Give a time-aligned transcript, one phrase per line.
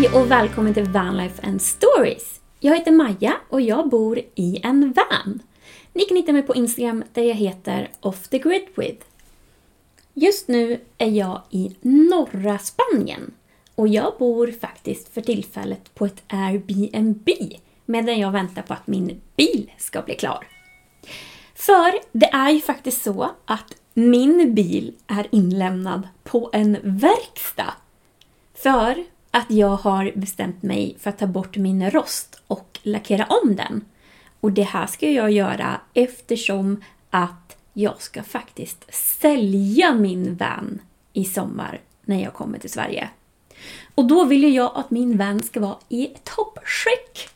[0.00, 2.40] Hej och välkommen till Vanlife and Stories.
[2.60, 5.42] Jag heter Maja och jag bor i en van.
[5.92, 9.06] Ni kan hitta mig på Instagram där jag heter Off the Grid With.
[10.14, 13.30] Just nu är jag i norra Spanien
[13.74, 17.28] och jag bor faktiskt för tillfället på ett Airbnb
[17.84, 20.46] medan jag väntar på att min bil ska bli klar.
[21.54, 27.74] För det är ju faktiskt så att min bil är inlämnad på en verkstad.
[28.54, 33.56] För att jag har bestämt mig för att ta bort min rost och lackera om
[33.56, 33.84] den.
[34.40, 40.80] Och det här ska jag göra eftersom att jag ska faktiskt sälja min van
[41.12, 43.08] i sommar när jag kommer till Sverige.
[43.94, 47.28] Och då vill ju jag att min van ska vara i toppskick.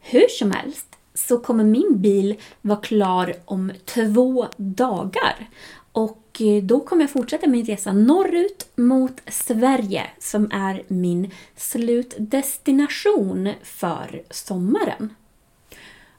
[0.00, 5.48] Hur som helst så kommer min bil vara klar om två dagar.
[5.92, 13.52] Och eh, då kommer jag fortsätta min resa norrut mot Sverige som är min slutdestination
[13.62, 15.14] för sommaren.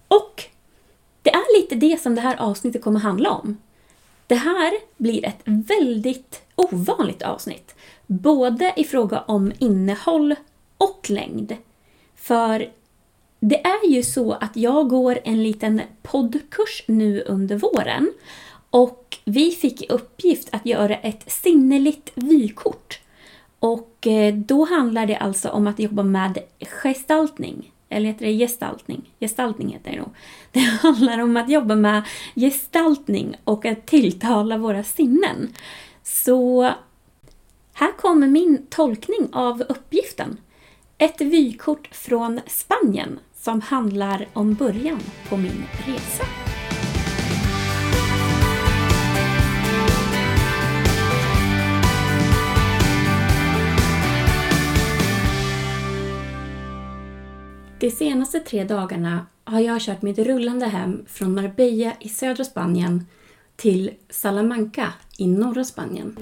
[0.07, 0.44] Och
[1.22, 3.57] det är lite det som det här avsnittet kommer handla om.
[4.28, 7.75] Det här blir ett väldigt ovanligt avsnitt.
[8.07, 10.36] Både i fråga om innehåll
[10.78, 11.57] och längd.
[12.16, 12.72] För
[13.40, 18.12] det är ju så att jag går en liten poddkurs nu under våren
[18.69, 23.00] och vi fick i uppgift att göra ett sinneligt vykort.
[23.59, 26.38] Och eh, då handlar det alltså om att jobba med
[26.84, 27.72] gestaltning.
[27.90, 29.13] Eller heter det gestaltning?
[29.19, 30.09] Gestaltning heter det nog.
[30.52, 32.03] Det handlar om att jobba med
[32.35, 35.53] gestaltning och att tilltala våra sinnen.
[36.03, 36.72] Så
[37.74, 40.38] här kommer min tolkning av uppgiften.
[40.97, 45.00] Ett vykort från Spanien som handlar om början
[45.30, 46.24] på min resa.
[58.09, 63.06] Senaste tre dagarna har jag kört mitt rullande hem från Marbella i södra Spanien
[63.56, 66.18] till Salamanca i norra Spanien.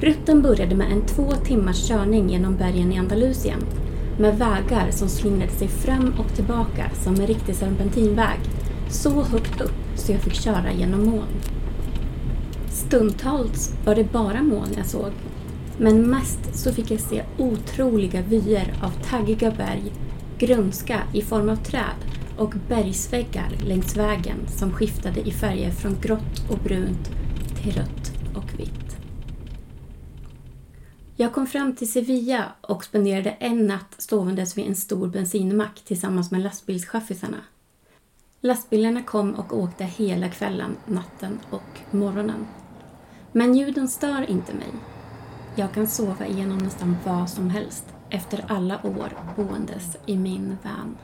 [0.00, 3.60] Rutten började med en två timmars körning genom bergen i Andalusien
[4.18, 8.38] med vägar som slingrade sig fram och tillbaka som en riktig serpentinväg.
[8.90, 11.40] Så högt upp så jag fick köra genom moln.
[12.70, 15.12] Stundtals var det bara moln jag såg
[15.80, 19.92] men mest så fick jag se otroliga vyer av taggiga berg,
[20.38, 21.96] grönska i form av träd
[22.38, 27.10] och bergsväggar längs vägen som skiftade i färger från grått och brunt
[27.62, 28.96] till rött och vitt.
[31.16, 36.30] Jag kom fram till Sevilla och spenderade en natt ståendes vid en stor bensinmack tillsammans
[36.30, 37.40] med lastbilschaffisarna.
[38.40, 42.46] Lastbilarna kom och åkte hela kvällen, natten och morgonen.
[43.32, 44.68] Men ljuden stör inte mig
[45.56, 50.96] jag kan sova igenom nästan vad som helst efter alla år boendes i min van.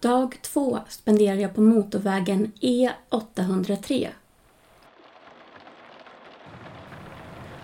[0.00, 4.08] Dag två spenderar jag på motorvägen E803.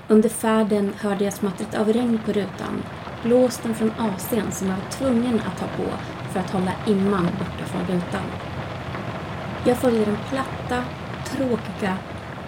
[0.09, 2.83] Under färden hörde jag smattret av regn på rutan,
[3.23, 5.91] blåsten från AC'n som jag var tvungen att ta på
[6.33, 8.25] för att hålla imman borta från rutan.
[9.67, 10.85] Jag följde den platta,
[11.27, 11.99] tråkiga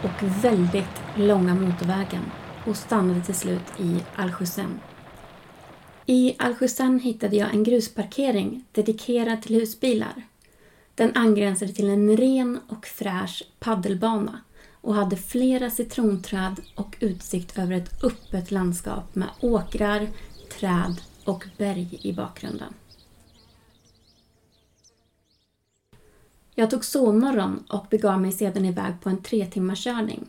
[0.02, 2.22] och väldigt långa motorvägen
[2.66, 4.80] och stannade till slut i Aljusen.
[6.06, 10.22] I Aljusen hittade jag en grusparkering dedikerad till husbilar.
[10.94, 14.40] Den angränsade till en ren och fräsch paddelbana
[14.80, 20.08] och hade flera citronträd och utsikt över ett öppet landskap med åkrar,
[20.58, 22.74] träd och berg i bakgrunden.
[26.60, 30.26] Jag tog sovmorgon och begav mig sedan iväg på en tre timmars körning.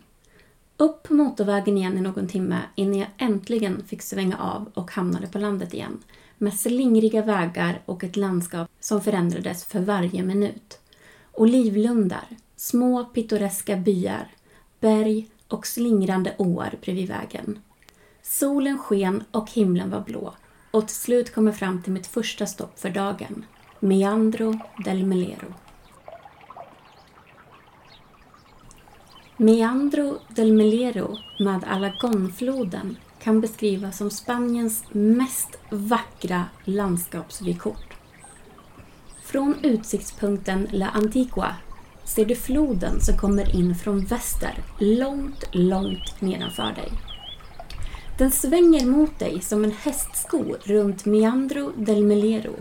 [0.78, 5.28] Upp på motorvägen igen i någon timme innan jag äntligen fick svänga av och hamnade
[5.28, 6.00] på landet igen.
[6.38, 10.80] Med slingriga vägar och ett landskap som förändrades för varje minut.
[11.34, 14.28] Olivlundar, små pittoreska byar,
[14.80, 17.60] berg och slingrande åar bredvid vägen.
[18.22, 20.34] Solen sken och himlen var blå
[20.72, 23.46] och till slut kom jag fram till mitt första stopp för dagen.
[23.80, 25.54] Meandro del Melero.
[29.42, 37.94] Meandro del Melero med Alagonfloden kan beskrivas som Spaniens mest vackra landskapsvykort.
[39.24, 41.56] Från utsiktspunkten La Antigua
[42.04, 46.92] ser du floden som kommer in från väster, långt, långt nedanför dig.
[48.18, 52.56] Den svänger mot dig som en hästsko runt Meandro del Melero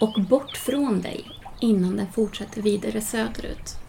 [0.00, 1.24] och bort från dig
[1.60, 3.83] innan den fortsätter vidare söderut.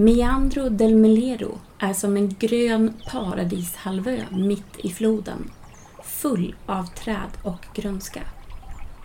[0.00, 5.50] Meandro del Melero är som en grön paradishalvö mitt i floden,
[6.04, 8.20] full av träd och grönska.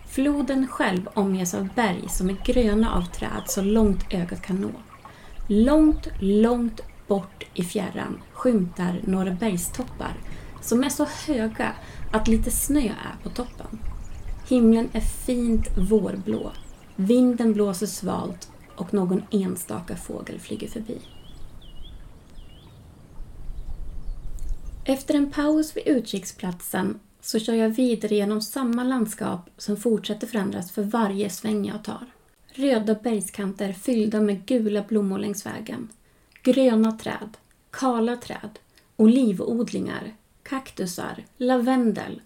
[0.08, 4.70] Floden själv omges av berg som är gröna av träd så långt ögat kan nå.
[5.48, 10.14] Långt, långt bort i fjärran skymtar några bergstoppar
[10.62, 11.72] som är så höga
[12.12, 13.78] att lite snö är på toppen.
[14.48, 16.52] Himlen är fint vårblå.
[16.96, 20.98] Vinden blåser svalt och någon enstaka fågel flyger förbi.
[24.84, 30.72] Efter en paus vid utkiksplatsen så kör jag vidare genom samma landskap som fortsätter förändras
[30.72, 32.06] för varje sväng jag tar.
[32.46, 35.88] Röda bergskanter fyllda med gula blommor längs vägen.
[36.42, 37.36] Gröna träd,
[37.70, 38.58] kala träd,
[38.96, 42.20] olivodlingar, kaktusar, lavendel,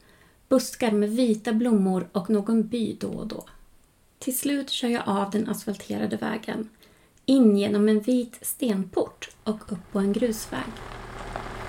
[0.48, 3.44] buskar med vita blommor och någon by då och då.
[4.18, 6.68] Till slut kör jag av den asfalterade vägen,
[7.26, 10.72] in genom en vit stenport och upp på en grusväg.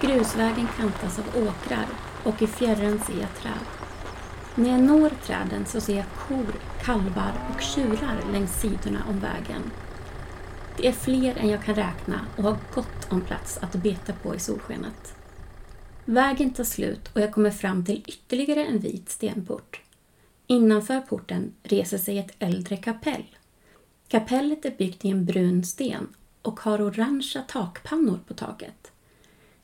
[0.01, 1.85] Grusvägen kantas av åkrar
[2.23, 3.65] och i fjärran ser jag träd.
[4.55, 6.53] När jag når träden så ser jag kor,
[6.83, 9.61] kalvar och tjurar längs sidorna om vägen.
[10.77, 14.35] Det är fler än jag kan räkna och har gott om plats att beta på
[14.35, 15.15] i solskenet.
[16.05, 19.81] Vägen tar slut och jag kommer fram till ytterligare en vit stenport.
[20.51, 23.23] Innanför porten reser sig ett äldre kapell.
[24.07, 26.07] Kapellet är byggt i en brun sten
[26.41, 28.91] och har orangea takpannor på taket.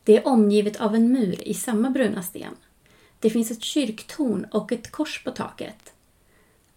[0.03, 2.55] Det är omgivet av en mur i samma bruna sten.
[3.19, 5.93] Det finns ett kyrktorn och ett kors på taket.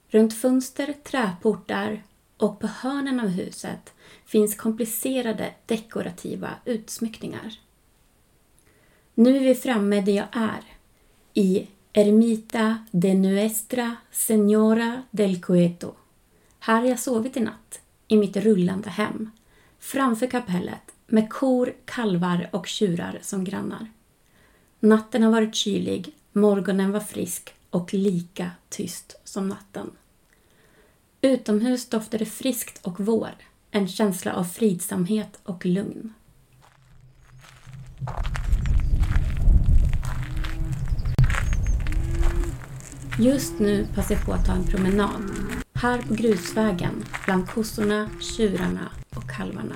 [0.08, 2.03] Runt fönster, träportar
[2.36, 3.93] och på hörnen av huset
[4.27, 7.58] finns komplicerade dekorativa utsmyckningar.
[9.15, 10.65] Nu är vi framme där jag är,
[11.34, 15.95] i Ermita de Nuestra Señora del Cueto.
[16.61, 19.31] Här har jag sovit i natt, i mitt rullande hem,
[19.79, 23.93] framför kapellet med kor, kalvar och tjurar som grannar.
[24.81, 29.91] Natten har varit kylig, morgonen var frisk och lika tyst som natten.
[31.21, 33.35] Utomhus doftar det friskt och vår,
[33.71, 36.13] en känsla av fridsamhet och lugn.
[43.20, 45.31] Just nu passar jag på att ta en promenad.
[45.75, 49.75] Här på grusvägen, bland kossorna, tjurarna och kalvarna.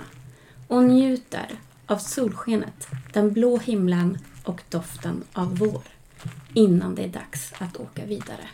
[0.69, 1.47] Och njuter
[1.87, 5.83] av solskenet, den blå himlen och doften av vår.
[6.53, 8.49] Innan det är dags att åka vidare.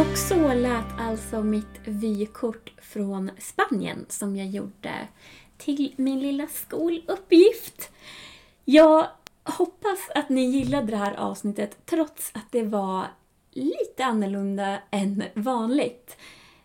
[0.00, 5.08] Och så lät alltså mitt vykort från Spanien som jag gjorde
[5.58, 7.90] till min lilla skoluppgift.
[8.64, 9.06] Jag
[9.44, 13.06] hoppas att ni gillade det här avsnittet trots att det var
[13.50, 16.16] lite annorlunda än vanligt.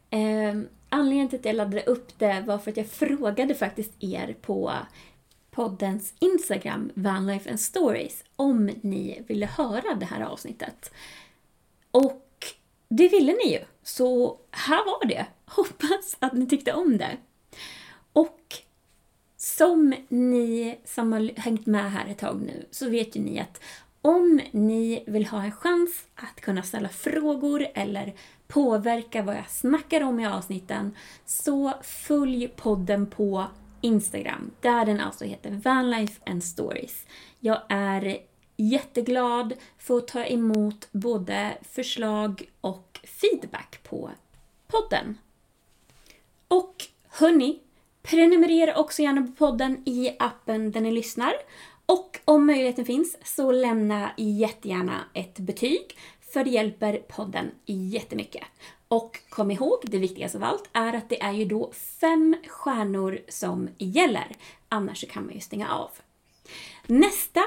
[0.10, 0.56] Eh,
[0.90, 4.74] anledningen till att jag laddade upp det var för att jag frågade faktiskt er på
[5.52, 10.92] poddens Instagram, Vanlife and Stories, om ni ville höra det här avsnittet.
[11.92, 12.25] Och
[12.88, 15.26] det ville ni ju, så här var det.
[15.46, 17.18] Hoppas att ni tyckte om det.
[18.14, 18.40] Och
[19.38, 23.62] som ni som har hängt med här ett tag nu så vet ju ni att
[24.02, 28.14] om ni vill ha en chans att kunna ställa frågor eller
[28.48, 33.46] påverka vad jag snackar om i avsnitten så följ podden på
[33.82, 37.06] Instagram där den alltså heter Vanlife and Stories.
[37.40, 38.18] Jag är
[38.56, 44.10] jätteglad för att ta emot både förslag och feedback på
[44.68, 45.18] podden.
[46.48, 46.76] Och
[47.10, 47.60] hörni,
[48.02, 51.34] prenumerera också gärna på podden i appen där ni lyssnar.
[51.86, 55.98] Och om möjligheten finns så lämna jättegärna ett betyg
[56.34, 58.44] för det hjälper podden jättemycket.
[58.88, 63.20] Och kom ihåg, det viktigaste av allt är att det är ju då fem stjärnor
[63.28, 64.36] som gäller.
[64.70, 65.92] Annars kan man ju stänga av.
[66.88, 67.42] Nästa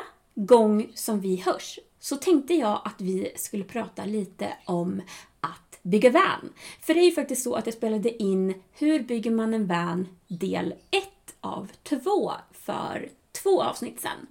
[0.47, 5.03] gång som vi hörs så tänkte jag att vi skulle prata lite om
[5.41, 6.53] att bygga van.
[6.81, 10.09] För det är ju faktiskt så att jag spelade in Hur bygger man en van
[10.29, 11.05] del 1
[11.41, 13.11] av 2 för
[13.43, 14.27] två avsnitt sen.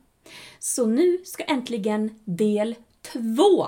[0.59, 2.75] Så nu ska äntligen del
[3.13, 3.67] 2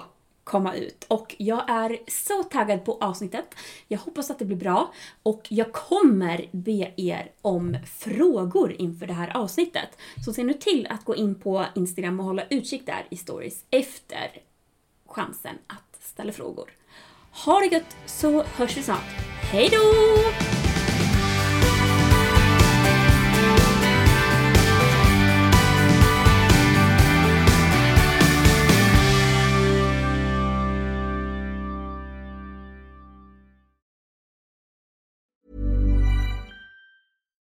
[0.49, 3.55] komma ut och jag är så taggad på avsnittet.
[3.87, 9.13] Jag hoppas att det blir bra och jag kommer be er om frågor inför det
[9.13, 9.89] här avsnittet.
[10.25, 13.65] Så se nu till att gå in på Instagram och hålla utkik där i stories
[13.69, 14.41] efter
[15.07, 16.69] chansen att ställa frågor.
[17.45, 19.09] Ha det gött så hörs vi snart.
[19.51, 19.77] Hejdå!